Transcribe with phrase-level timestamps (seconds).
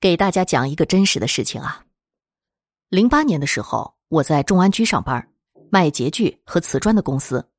[0.00, 1.84] 给大家讲一个真实的事情啊。
[2.88, 5.30] 零八年的时候，我在众安居上班，
[5.70, 7.50] 卖洁具和瓷砖的公司。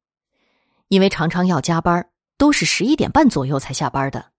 [0.87, 4.31] 因为常常要加班，都是十一点半左右才下班的。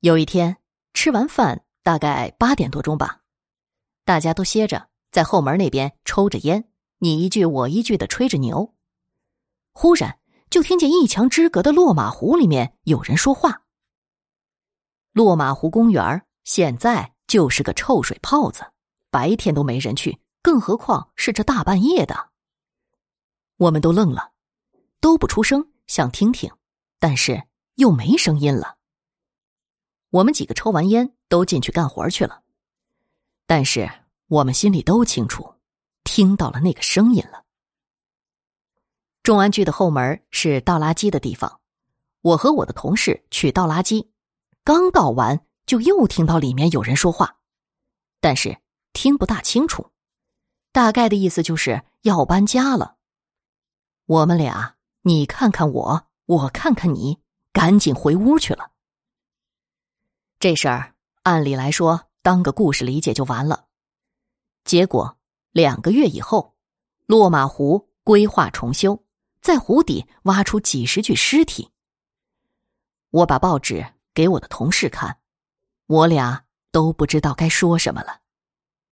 [0.00, 0.58] 有一天
[0.92, 3.22] 吃完饭，大概八点多钟吧，
[4.04, 8.74] 大家都歇着，在后门那边抽着烟，你一句我一句的吹着牛。
[9.72, 10.18] 忽然
[10.50, 13.62] 就听见一墙之隔的落马湖里面有人说话。
[15.12, 18.70] 落马湖公园现在就是个臭水泡子，
[19.10, 22.30] 白天都没人去，更何况是这大半夜的。
[23.56, 24.32] 我们都愣了，
[25.00, 26.50] 都不出声，想听听，
[26.98, 27.42] 但是
[27.76, 28.76] 又没声音了。
[30.10, 32.42] 我们几个抽完烟，都进去干活去了。
[33.46, 33.90] 但是
[34.28, 35.54] 我们心里都清楚，
[36.04, 37.44] 听到了那个声音了。
[39.22, 41.60] 众安居的后门是倒垃圾的地方，
[42.20, 44.08] 我和我的同事去倒垃圾。
[44.62, 47.36] 刚倒完，就又听到里面有人说话，
[48.20, 48.58] 但是
[48.92, 49.90] 听不大清楚，
[50.72, 52.96] 大概的意思就是要搬家了。
[54.06, 57.18] 我们俩，你看看我，我看看你，
[57.52, 58.72] 赶紧回屋去了。
[60.38, 63.66] 这事儿按理来说，当个故事理解就完了。
[64.64, 65.16] 结果
[65.52, 66.54] 两个月以后，
[67.06, 69.02] 落马湖规划重修，
[69.40, 71.70] 在湖底挖出几十具尸体。
[73.10, 73.94] 我把报纸。
[74.14, 75.18] 给我的同事看，
[75.86, 78.23] 我俩都不知道该说什么了。